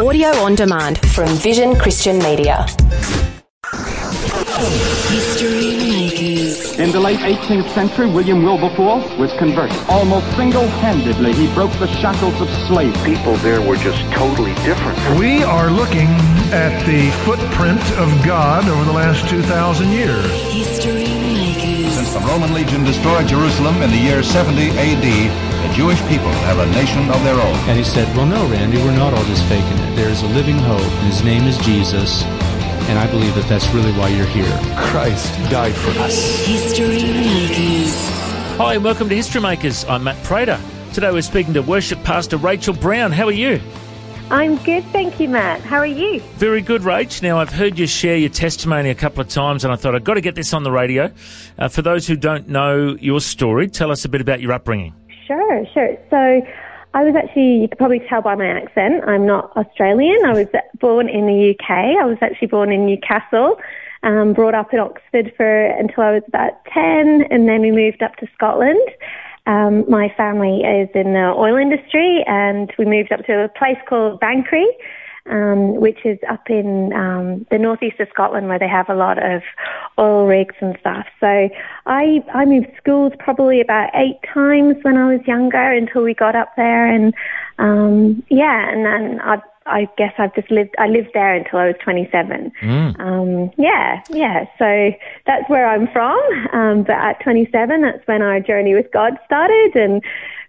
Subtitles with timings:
[0.00, 2.64] Audio on demand from Vision Christian Media.
[5.10, 6.78] History Makers.
[6.78, 9.76] In the late 18th century, William Wilberforce was converted.
[9.90, 13.14] Almost single-handedly, he broke the shackles of slavery.
[13.14, 14.96] people there were just totally different.
[15.18, 16.08] We are looking
[16.48, 20.24] at the footprint of God over the last 2,000 years.
[20.50, 21.92] History Makers.
[21.92, 26.58] Since the Roman legion destroyed Jerusalem in the year 70 AD, the Jewish people have
[26.58, 27.56] a nation of their own.
[27.68, 29.96] And he said, Well, no, Randy, we're not all just faking it.
[29.96, 32.24] There's a living hope, and his name is Jesus.
[32.88, 34.58] And I believe that that's really why you're here.
[34.90, 36.46] Christ died for us.
[36.46, 37.94] History Makers.
[38.56, 39.84] Hi, and welcome to History Makers.
[39.84, 40.58] I'm Matt Prater.
[40.94, 43.12] Today we're speaking to worship pastor Rachael Brown.
[43.12, 43.60] How are you?
[44.30, 45.60] I'm good, thank you, Matt.
[45.60, 46.20] How are you?
[46.36, 47.20] Very good, Rach.
[47.20, 50.04] Now, I've heard you share your testimony a couple of times, and I thought I've
[50.04, 51.12] got to get this on the radio.
[51.58, 54.94] Uh, for those who don't know your story, tell us a bit about your upbringing.
[55.30, 55.96] Sure, sure.
[56.10, 56.42] So,
[56.92, 60.24] I was actually, you could probably tell by my accent, I'm not Australian.
[60.26, 60.48] I was
[60.80, 61.70] born in the UK.
[61.70, 63.60] I was actually born in Newcastle,
[64.02, 68.02] um, brought up in Oxford for until I was about 10, and then we moved
[68.02, 68.80] up to Scotland.
[69.46, 73.78] Um, my family is in the oil industry, and we moved up to a place
[73.88, 74.66] called Banchory,
[75.30, 79.18] um, which is up in um, the northeast of Scotland, where they have a lot
[79.22, 79.42] of
[79.98, 81.06] oil rigs and stuff.
[81.20, 81.48] So
[81.86, 86.34] I I moved schools probably about eight times when I was younger until we got
[86.36, 87.14] up there, and
[87.58, 89.40] um, yeah, and then I.
[89.66, 90.74] I guess I've just lived.
[90.78, 92.52] I lived there until I was 27.
[92.98, 94.46] Um, yeah, yeah.
[94.58, 94.90] So
[95.26, 96.18] that's where I'm from.
[96.52, 100.02] Um, but at 27, that's when our journey with God started, and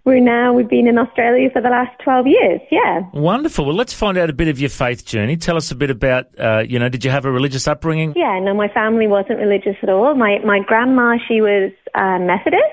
[0.04, 2.60] we're now we've been in Australia for the last 12 years.
[2.70, 3.02] Yeah.
[3.12, 3.66] Wonderful.
[3.66, 5.36] Well, let's find out a bit of your faith journey.
[5.36, 8.14] Tell us a bit about, uh, you know, did you have a religious upbringing?
[8.16, 10.14] Yeah, no, my family wasn't religious at all.
[10.14, 12.64] My my grandma, she was uh, Methodist,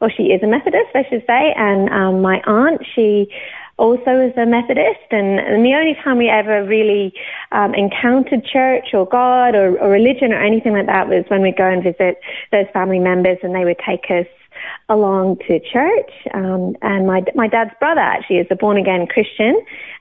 [0.00, 3.28] or she is a Methodist, I should say, and um, my aunt, she
[3.78, 7.12] also is a Methodist, and, and the only time we ever really
[7.52, 11.56] um, encountered church or God or, or religion or anything like that was when we'd
[11.56, 12.18] go and visit
[12.52, 14.26] those family members, and they would take us
[14.88, 16.10] along to church.
[16.32, 19.60] Um, and my my dad's brother actually is a born again Christian,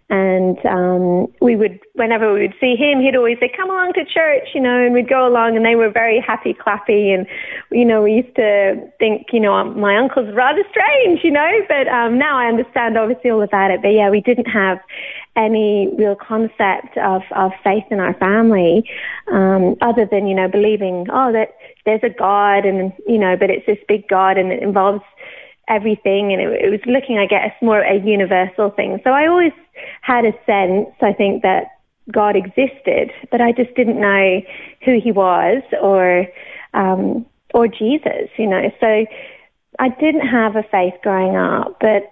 [0.10, 4.06] and um, we would whenever we would see him, he'd always say, "Come along to
[4.06, 7.26] church," you know, and we'd go along, and they were very happy, clappy, and
[7.72, 11.88] you know, we used to think, you know, my uncle's rather strange, you know, but
[11.88, 13.82] um, now I understand obviously all about it.
[13.82, 14.78] But yeah, we didn't have
[15.36, 18.90] any real concept of, of faith in our family,
[19.32, 23.50] um, other than, you know, believing, oh, that there's a God and, you know, but
[23.50, 25.04] it's this big God and it involves
[25.68, 26.34] everything.
[26.34, 29.00] And it, it was looking, I guess, more a universal thing.
[29.04, 29.54] So I always
[30.02, 31.68] had a sense, I think, that
[32.12, 34.42] God existed, but I just didn't know
[34.84, 36.28] who he was or,
[36.74, 38.72] um, or Jesus, you know.
[38.80, 39.06] So
[39.80, 42.12] I didn't have a faith growing up, but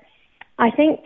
[0.57, 0.99] I think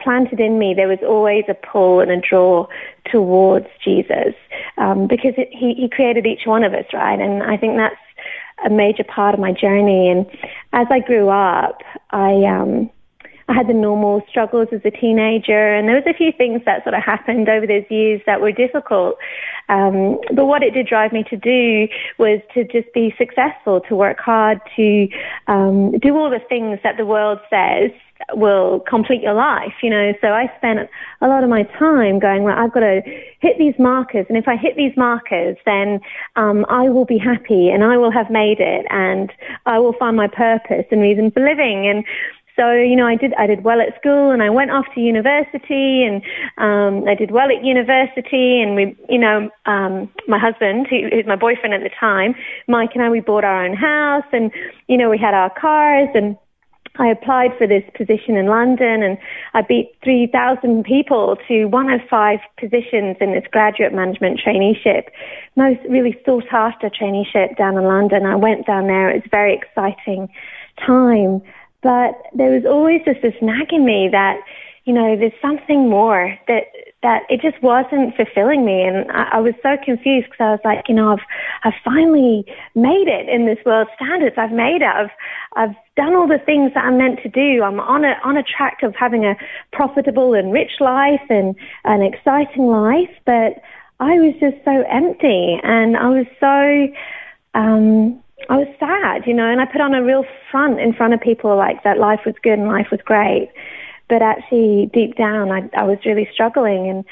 [0.00, 2.66] planted in me, there was always a pull and a draw
[3.10, 4.34] towards Jesus
[4.78, 7.20] um, because it, he, he created each one of us, right?
[7.20, 7.96] And I think that's
[8.64, 10.08] a major part of my journey.
[10.08, 10.26] And
[10.72, 12.90] as I grew up, I um,
[13.48, 16.84] I had the normal struggles as a teenager, and there was a few things that
[16.84, 19.16] sort of happened over those years that were difficult.
[19.68, 21.88] Um, but what it did drive me to do
[22.18, 25.08] was to just be successful, to work hard, to
[25.48, 27.90] um, do all the things that the world says
[28.32, 30.12] will complete your life, you know.
[30.20, 30.88] So I spent
[31.20, 33.02] a lot of my time going, well, I've got to
[33.40, 36.00] hit these markers, and if I hit these markers, then
[36.36, 39.32] um, I will be happy, and I will have made it, and
[39.66, 41.88] I will find my purpose and reason for living.
[41.88, 42.04] And
[42.56, 45.00] so, you know, I did, I did well at school and I went off to
[45.00, 46.22] university and,
[46.58, 51.26] um, I did well at university and we, you know, um, my husband, who, who's
[51.26, 52.34] my boyfriend at the time,
[52.68, 54.52] Mike and I, we bought our own house and,
[54.86, 56.36] you know, we had our cars and,
[56.96, 59.16] I applied for this position in London and
[59.54, 65.04] I beat 3,000 people to one of five positions in this graduate management traineeship.
[65.56, 68.26] Most really sought after traineeship down in London.
[68.26, 69.10] I went down there.
[69.10, 70.28] It was a very exciting
[70.84, 71.40] time.
[71.82, 74.40] But there was always just this nagging me that,
[74.84, 76.64] you know, there's something more that
[77.02, 80.60] that it just wasn't fulfilling me, and I, I was so confused because I was
[80.64, 81.24] like, you know, I've
[81.64, 82.44] I've finally
[82.74, 84.36] made it in this world standards.
[84.38, 84.90] I've made it.
[84.94, 85.10] I've
[85.54, 87.62] I've done all the things that I'm meant to do.
[87.62, 89.36] I'm on a on a track of having a
[89.72, 91.54] profitable and rich life and
[91.84, 93.62] an exciting life, but
[94.00, 96.88] I was just so empty, and I was so.
[97.54, 101.14] Um, I was sad, you know, and I put on a real front in front
[101.14, 103.50] of people like that life was good and life was great.
[104.08, 106.88] But actually, deep down, I, I was really struggling.
[106.88, 107.04] And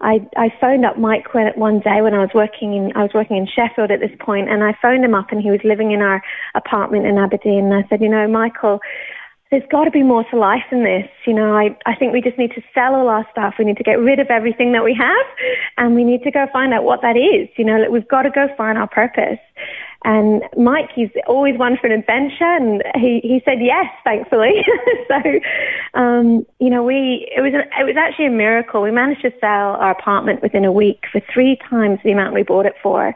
[0.00, 3.36] I, I phoned up Mike one day when I was working in, I was working
[3.36, 6.02] in Sheffield at this point, and I phoned him up and he was living in
[6.02, 6.22] our
[6.54, 7.66] apartment in Aberdeen.
[7.66, 8.80] And I said, you know, Michael,
[9.50, 11.08] there's got to be more to life than this.
[11.26, 13.54] You know, I, I think we just need to sell all our stuff.
[13.58, 15.26] We need to get rid of everything that we have
[15.78, 17.48] and we need to go find out what that is.
[17.56, 19.38] You know, we've got to go find our purpose.
[20.04, 24.64] And Mike, he's always one for an adventure, and he, he said yes, thankfully.
[25.08, 25.20] so,
[25.94, 28.80] um, you know, we it was it was actually a miracle.
[28.80, 32.44] We managed to sell our apartment within a week for three times the amount we
[32.44, 33.12] bought it for,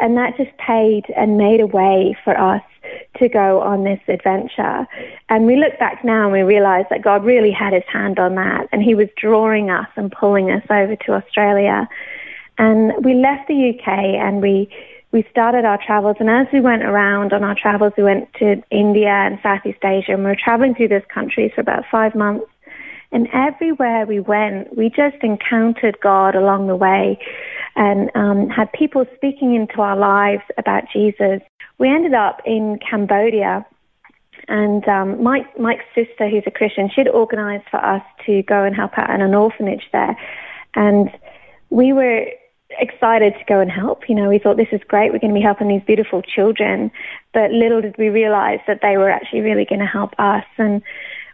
[0.00, 2.62] and that just paid and made a way for us
[3.18, 4.88] to go on this adventure.
[5.28, 8.34] And we look back now and we realize that God really had his hand on
[8.34, 11.88] that, and he was drawing us and pulling us over to Australia.
[12.58, 14.68] And we left the UK and we
[15.14, 18.60] we started our travels and as we went around on our travels we went to
[18.72, 22.46] India and Southeast Asia and we were traveling through those countries for about five months
[23.12, 27.16] and everywhere we went we just encountered God along the way
[27.76, 31.40] and um, had people speaking into our lives about Jesus.
[31.78, 33.64] We ended up in Cambodia
[34.48, 38.74] and um, Mike, Mike's sister, who's a Christian, she'd organised for us to go and
[38.74, 40.16] help out in an orphanage there.
[40.74, 41.08] And
[41.70, 42.26] we were
[42.78, 44.08] excited to go and help.
[44.08, 45.12] You know, we thought this is great.
[45.12, 46.90] We're going to be helping these beautiful children.
[47.32, 50.44] But little did we realize that they were actually really going to help us.
[50.58, 50.82] And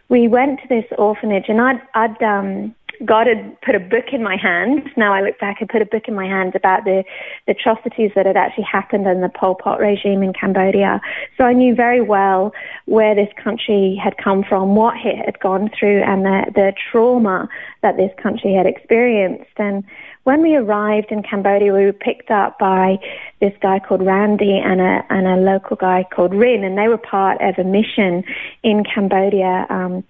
[0.09, 4.21] we went to this orphanage and I'd, I'd, um, God had put a book in
[4.21, 4.89] my hand.
[4.95, 7.03] Now I look back, and put a book in my hand about the,
[7.47, 11.01] the atrocities that had actually happened in the Pol Pot regime in Cambodia.
[11.37, 12.53] So I knew very well
[12.85, 17.49] where this country had come from, what it had gone through, and the, the trauma
[17.81, 19.51] that this country had experienced.
[19.57, 19.83] And
[20.23, 22.97] when we arrived in Cambodia, we were picked up by
[23.39, 26.99] this guy called Randy and a, and a local guy called Rin, and they were
[26.99, 28.23] part of a mission
[28.61, 30.03] in Cambodia, um,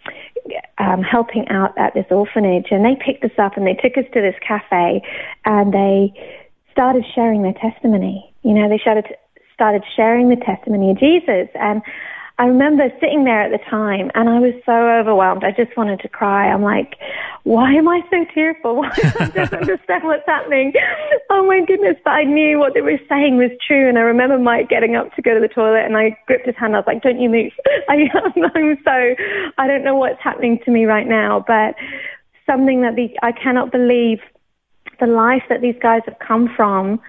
[0.77, 2.67] um, helping out at this orphanage.
[2.71, 5.01] And they picked us up and they took us to this cafe,
[5.45, 6.13] and they
[6.71, 8.33] started sharing their testimony.
[8.43, 9.05] You know, they started
[9.53, 11.81] started sharing the testimony of Jesus, and
[12.41, 15.43] I remember sitting there at the time and I was so overwhelmed.
[15.43, 16.51] I just wanted to cry.
[16.51, 16.95] I'm like,
[17.43, 18.77] why am I so tearful?
[18.81, 20.73] Why I don't understand what's happening?
[21.29, 21.97] Oh my goodness.
[22.03, 23.87] But I knew what they were saying was true.
[23.87, 26.55] And I remember Mike getting up to go to the toilet and I gripped his
[26.55, 26.75] hand.
[26.75, 27.51] I was like, don't you move.
[27.89, 28.09] I,
[28.55, 29.15] I'm so,
[29.59, 31.75] I don't know what's happening to me right now, but
[32.47, 34.17] something that the, I cannot believe
[34.99, 36.99] the life that these guys have come from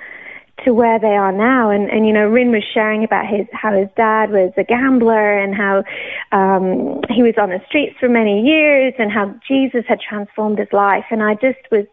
[0.64, 1.70] to where they are now.
[1.70, 5.38] And, and you know, Rin was sharing about his how his dad was a gambler
[5.38, 5.84] and how
[6.30, 10.72] um, he was on the streets for many years and how Jesus had transformed his
[10.72, 11.04] life.
[11.10, 11.86] And I just was,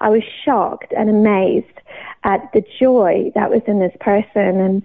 [0.00, 1.66] I was shocked and amazed
[2.24, 4.60] at the joy that was in this person.
[4.60, 4.82] And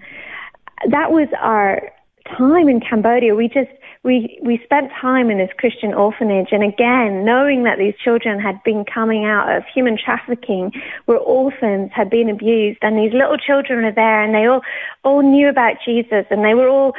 [0.90, 1.92] that was our
[2.38, 3.36] time in Cambodia.
[3.36, 3.72] We just
[4.04, 8.64] we we spent time in this Christian orphanage, and again, knowing that these children had
[8.64, 10.72] been coming out of human trafficking,
[11.06, 14.62] were orphans, had been abused, and these little children are there, and they all
[15.04, 16.94] all knew about Jesus, and they were all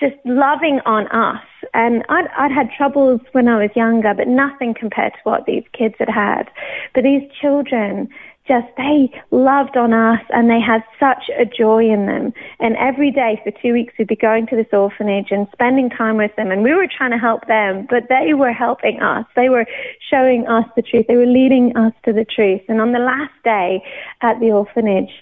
[0.00, 1.42] just loving on us.
[1.74, 5.64] And I'd, I'd had troubles when I was younger, but nothing compared to what these
[5.72, 6.50] kids had had.
[6.94, 8.08] But these children
[8.48, 12.32] just they loved on us and they had such a joy in them.
[12.58, 16.16] And every day for two weeks we'd be going to this orphanage and spending time
[16.16, 19.26] with them and we were trying to help them, but they were helping us.
[19.36, 19.66] They were
[20.10, 21.06] showing us the truth.
[21.06, 22.62] They were leading us to the truth.
[22.68, 23.84] And on the last day
[24.22, 25.12] at the orphanage,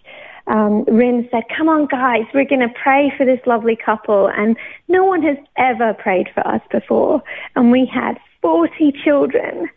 [0.46, 4.28] um, Rin said, come on guys, we're going to pray for this lovely couple.
[4.28, 4.56] And
[4.88, 7.22] no one has ever prayed for us before.
[7.56, 9.68] And we had 40 children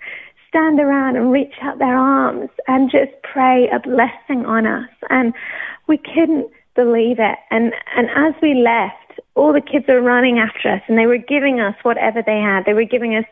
[0.50, 4.90] stand around and reach out their arms and just pray a blessing on us.
[5.10, 5.34] And
[5.88, 7.38] we couldn't believe it.
[7.52, 8.96] And, and as we left,
[9.36, 12.66] all the kids were running after us and they were giving us whatever they had.
[12.66, 13.26] They were giving us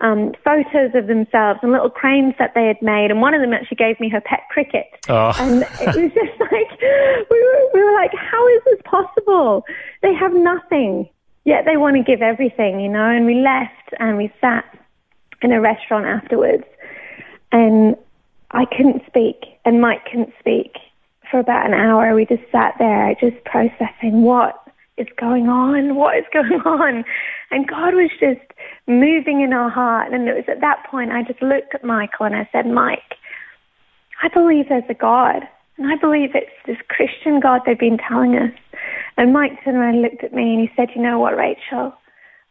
[0.00, 3.10] um, photos of themselves and little cranes that they had made.
[3.10, 4.86] And one of them actually gave me her pet cricket.
[5.08, 5.32] Oh.
[5.38, 6.70] And it was just like,
[7.30, 9.64] we were, we were like, how is this possible?
[10.02, 11.08] They have nothing,
[11.44, 13.08] yet they want to give everything, you know?
[13.08, 14.64] And we left and we sat
[15.42, 16.64] in a restaurant afterwards,
[17.52, 17.96] and
[18.50, 20.76] I couldn't speak, and Mike couldn't speak
[21.30, 22.14] for about an hour.
[22.14, 24.56] We just sat there, just processing what
[24.96, 27.04] is going on, what is going on,
[27.50, 28.40] and God was just
[28.86, 30.12] moving in our heart.
[30.12, 33.16] And it was at that point I just looked at Michael and I said, Mike,
[34.22, 35.42] I believe there's a God.
[35.78, 38.52] And I believe it's this Christian God they've been telling us.
[39.16, 41.94] And Mike turned around and looked at me and he said, you know what, Rachael?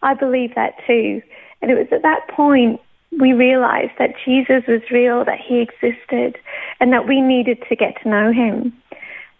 [0.01, 1.21] I believe that too.
[1.61, 2.79] And it was at that point
[3.19, 6.37] we realized that Jesus was real, that he existed,
[6.79, 8.73] and that we needed to get to know him.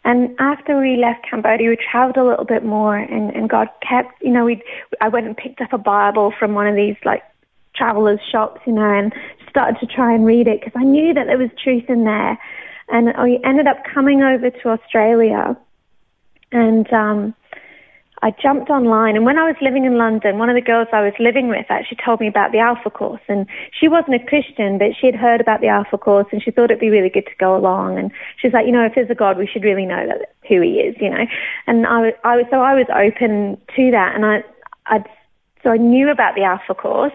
[0.06, 4.22] And after we left Cambodia, we traveled a little bit more and, and God kept,
[4.22, 4.64] you know, we
[5.02, 7.22] I went and picked up a Bible from one of these like
[7.76, 9.14] travelers shops, you know, and
[9.50, 12.40] started to try and read it because I knew that there was truth in there.
[12.88, 15.56] And we ended up coming over to Australia
[16.52, 17.36] and, um,
[18.22, 21.02] I jumped online and when I was living in London, one of the girls I
[21.02, 24.78] was living with actually told me about the Alpha course and she wasn't a Christian,
[24.78, 27.26] but she had heard about the Alpha course and she thought it'd be really good
[27.28, 27.98] to go along.
[27.98, 30.62] And she's like, you know, if there's a God, we should really know that who
[30.62, 31.26] he is, you know.
[31.68, 34.44] And I was, I was so I was open to that and I,
[34.86, 35.04] I,
[35.64, 37.14] so I knew about the Alpha course.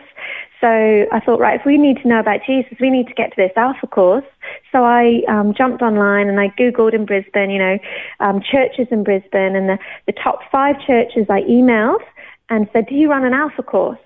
[0.61, 0.69] So
[1.13, 3.37] I thought, right, if we need to know about Jesus, we need to get to
[3.37, 4.25] this Alpha course.
[4.73, 7.79] So I um, jumped online and I Googled in Brisbane, you know,
[8.21, 12.03] um, churches in Brisbane and the, the top five churches I emailed
[12.49, 13.99] and said, do you run an Alpha course?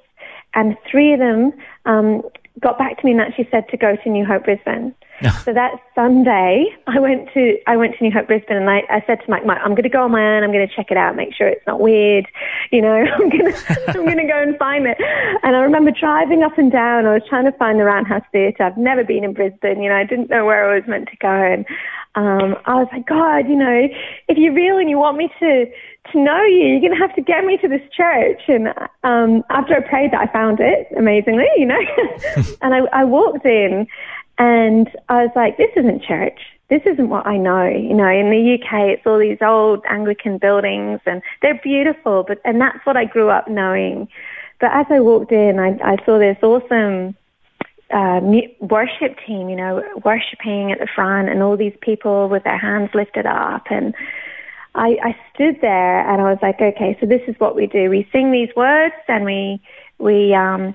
[0.54, 1.52] And three of them
[1.84, 2.22] um,
[2.60, 4.94] got back to me and actually said to go to New Hope Brisbane.
[5.44, 9.02] So that Sunday, I went to I went to New Hope Brisbane, and I, I
[9.06, 10.44] said to Mike, Mike, I'm going to go on my own.
[10.44, 12.26] I'm going to check it out, make sure it's not weird.
[12.70, 14.96] You know, I'm going to I'm going to go and find it.
[15.42, 17.06] And I remember driving up and down.
[17.06, 18.62] I was trying to find the Roundhouse Theatre.
[18.62, 19.82] I've never been in Brisbane.
[19.82, 21.66] You know, I didn't know where I was meant to go, and
[22.14, 23.88] um, I was like, God, you know,
[24.28, 25.66] if you're real and you want me to
[26.12, 28.40] to know you, you're going to have to get me to this church.
[28.48, 28.68] And
[29.04, 31.78] um, after I prayed that, I found it amazingly, you know.
[32.62, 33.86] and I, I walked in,
[34.38, 36.40] and I was like, this isn't church.
[36.70, 37.66] This isn't what I know.
[37.66, 42.24] You know, in the UK, it's all these old Anglican buildings, and they're beautiful.
[42.26, 44.08] But and that's what I grew up knowing.
[44.60, 47.16] But as I walked in, I, I saw this awesome
[47.90, 48.20] uh,
[48.60, 52.90] worship team, you know, worshiping at the front and all these people with their hands
[52.92, 53.66] lifted up.
[53.70, 53.94] And
[54.74, 57.88] I, I stood there and I was like, okay, so this is what we do.
[57.88, 59.60] We sing these words and we,
[59.98, 60.74] we, um,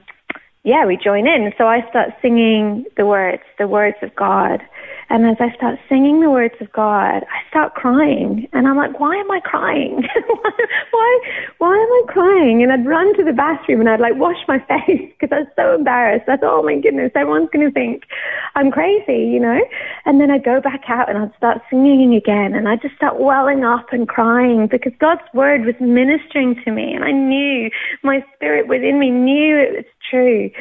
[0.64, 1.52] yeah, we join in.
[1.58, 4.62] So I start singing the words, the words of God.
[5.10, 8.48] And as I start singing the words of God, I start crying.
[8.54, 10.08] And I'm like, why am I crying?
[10.92, 11.20] why,
[11.58, 12.64] why am I crying?
[12.64, 15.50] And I'd run to the bathroom and I'd like wash my face because I was
[15.58, 16.30] so embarrassed.
[16.30, 18.04] I thought, oh my goodness, everyone's going to think
[18.56, 19.60] I'm crazy, you know?
[20.06, 22.56] And then I'd go back out and I'd start singing again.
[22.56, 26.94] And I'd just start welling up and crying because God's word was ministering to me.
[26.94, 27.70] And I knew
[28.02, 30.52] my spirit within me knew it was true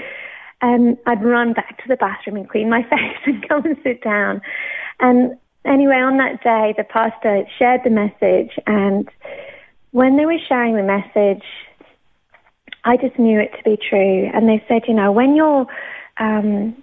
[0.63, 4.03] and I'd run back to the bathroom and clean my face and go and sit
[4.03, 4.41] down.
[5.01, 9.09] And anyway, on that day, the pastor shared the message, and
[9.91, 11.45] when they were sharing the message,
[12.85, 14.31] I just knew it to be true.
[14.33, 15.67] And they said, you know, when you're,
[16.19, 16.77] um,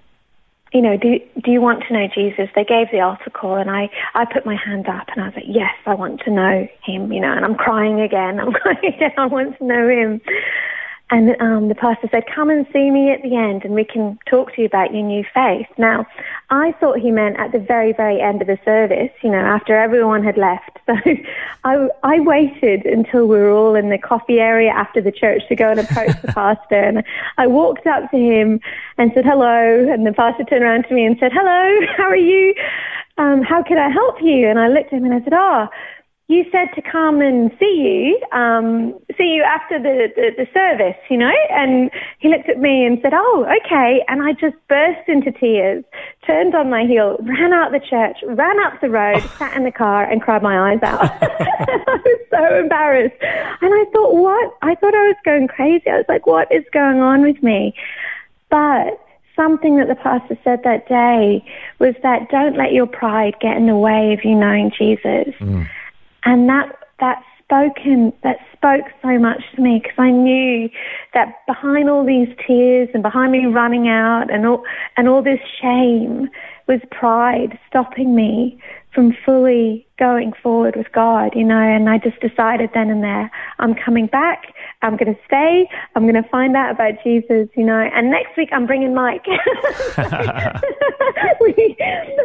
[0.72, 2.50] you know, do do you want to know Jesus?
[2.56, 5.36] They gave the altar call, and I I put my hand up, and I was
[5.36, 7.12] like, yes, I want to know him.
[7.12, 8.40] You know, and I'm crying again.
[8.42, 9.14] I'm crying again.
[9.18, 10.22] I want to know him.
[11.12, 14.20] And um, the pastor said, come and see me at the end and we can
[14.28, 15.66] talk to you about your new faith.
[15.78, 16.06] Now,
[16.52, 19.76] I thought he meant at the very, very end of the service, you know, after
[19.76, 20.80] everyone had left.
[20.90, 20.96] So
[21.64, 25.56] I, I waited until we were all in the coffee area after the church to
[25.56, 26.76] go and approach the pastor.
[26.76, 27.04] And
[27.38, 28.60] I walked up to him
[28.98, 29.88] and said, hello.
[29.92, 32.56] And the pastor turned around to me and said, hello, how are you?
[33.20, 34.48] Um, how can I help you?
[34.48, 35.68] And I looked at him and I said, oh,
[36.30, 40.96] you said to come and see you, um, see you after the, the, the, service,
[41.10, 41.34] you know?
[41.50, 44.06] And he looked at me and said, oh, okay.
[44.08, 45.84] And I just burst into tears,
[46.28, 49.72] turned on my heel, ran out the church, ran up the road, sat in the
[49.72, 51.02] car and cried my eyes out.
[51.24, 53.18] I was so embarrassed.
[53.24, 54.54] And I thought, what?
[54.62, 55.90] I thought I was going crazy.
[55.90, 57.74] I was like, what is going on with me?
[58.52, 59.04] But
[59.36, 61.44] something that the pastor said that day
[61.80, 65.34] was that don't let your pride get in the way of you knowing Jesus.
[65.40, 65.68] Mm
[66.24, 70.70] and that that spoken that spoke so much to me because I knew
[71.14, 74.64] that behind all these tears and behind me running out and all
[74.98, 76.30] and all this shame
[76.68, 78.62] was pride stopping me
[78.94, 83.32] from fully going forward with God, you know, and I just decided then and there,
[83.60, 87.66] I'm coming back, I'm going to stay, I'm going to find out about Jesus, you
[87.66, 89.26] know, and next week I'm bringing Mike.
[91.42, 91.76] we,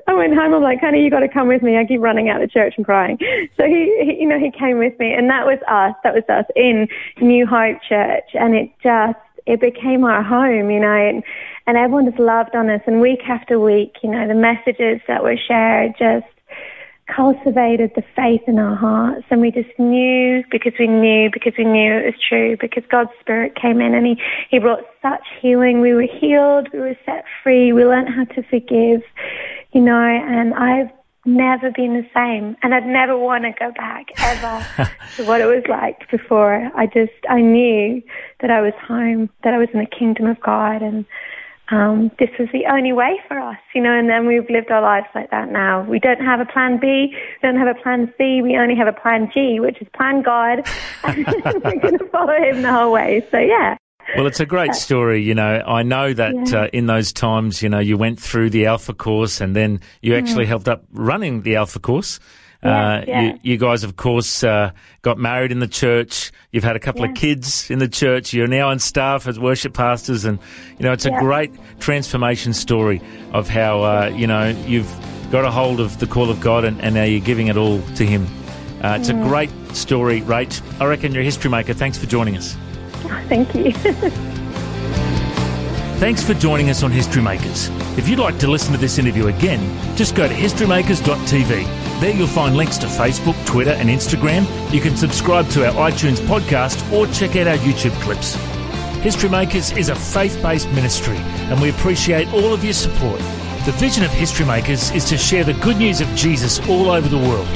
[0.06, 1.76] I went home, I'm like, honey, you got to come with me.
[1.76, 3.18] I keep running out of church and crying.
[3.56, 6.22] So he, he, you know, he came with me and that was us, that was
[6.28, 6.86] us in
[7.20, 11.24] New Hope Church and it just, it became our home, you know, and,
[11.66, 15.24] and everyone just loved on us and week after week, you know, the messages that
[15.24, 16.26] were shared just
[17.06, 21.64] cultivated the faith in our hearts and we just knew because we knew because we
[21.64, 24.16] knew it was true because God's spirit came in and he,
[24.50, 25.80] he brought such healing.
[25.80, 29.02] We were healed, we were set free, we learned how to forgive,
[29.72, 30.90] you know, and I've
[31.26, 35.46] never been the same and I'd never want to go back ever to what it
[35.46, 36.70] was like before.
[36.74, 38.02] I just, I knew
[38.40, 41.04] that I was home, that I was in the kingdom of God and
[41.70, 44.82] um, this was the only way for us, you know, and then we've lived our
[44.82, 45.82] lives like that now.
[45.82, 48.86] We don't have a plan B, we don't have a plan C, we only have
[48.86, 50.68] a plan G, which is plan God,
[51.04, 53.26] and we're going to follow him the whole way.
[53.30, 53.76] So, yeah.
[54.16, 55.22] Well, it's a great story.
[55.22, 56.62] You know, I know that yeah.
[56.62, 60.14] uh, in those times, you know, you went through the Alpha course and then you
[60.14, 60.48] actually mm.
[60.48, 62.20] helped up running the Alpha course.
[62.64, 63.20] Uh, yeah.
[63.22, 64.70] You, you guys, of course, uh,
[65.02, 66.32] got married in the church.
[66.50, 68.32] You've had a couple of kids in the church.
[68.32, 70.38] You're now on staff as worship pastors, and
[70.78, 73.02] you know it's a great transformation story
[73.32, 74.90] of how uh, you know you've
[75.30, 77.82] got a hold of the call of God, and, and now you're giving it all
[77.96, 78.26] to Him.
[78.82, 79.28] Uh, it's a Mm.
[79.28, 80.60] great story, Rach.
[80.80, 81.74] I reckon you're a history maker.
[81.74, 82.54] Thanks for joining us.
[83.28, 83.72] Thank you.
[85.98, 87.68] Thanks for joining us on History Makers.
[87.96, 89.60] If you'd like to listen to this interview again,
[89.96, 91.64] just go to historymakers.tv.
[92.00, 94.44] There you'll find links to Facebook, Twitter, and Instagram.
[94.72, 98.34] You can subscribe to our iTunes podcast or check out our YouTube clips.
[99.02, 103.18] History Makers is a faith based ministry, and we appreciate all of your support.
[103.64, 107.08] The vision of History Makers is to share the good news of Jesus all over
[107.08, 107.48] the world.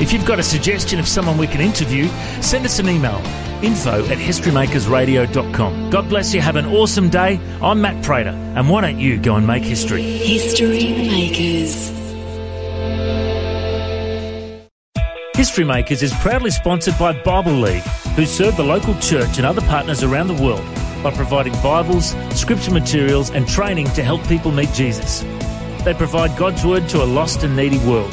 [0.00, 2.06] If you've got a suggestion of someone we can interview,
[2.40, 3.20] send us an email
[3.62, 5.90] info at historymakersradio.com.
[5.90, 6.40] God bless you.
[6.40, 7.40] Have an awesome day.
[7.60, 10.02] I'm Matt Prater, and why don't you go and make history?
[10.02, 11.97] History Makers.
[15.38, 17.84] History Makers is proudly sponsored by Bible League,
[18.16, 20.64] who serve the local church and other partners around the world
[21.00, 25.20] by providing Bibles, scripture materials, and training to help people meet Jesus.
[25.84, 28.10] They provide God's Word to a lost and needy world.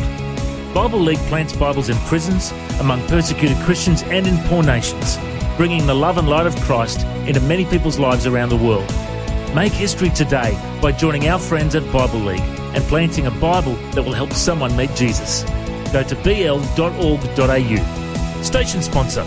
[0.71, 5.17] Bible League plants Bibles in prisons, among persecuted Christians, and in poor nations,
[5.57, 8.87] bringing the love and light of Christ into many people's lives around the world.
[9.55, 14.03] Make history today by joining our friends at Bible League and planting a Bible that
[14.03, 15.43] will help someone meet Jesus.
[15.91, 17.77] Go to bl.org.au.
[18.41, 19.25] Station sponsor.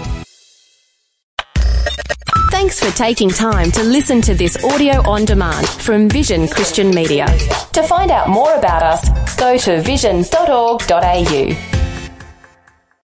[2.50, 7.26] Thanks for taking time to listen to this audio on demand from Vision Christian Media.
[7.72, 11.67] To find out more about us, go to vision.org.au.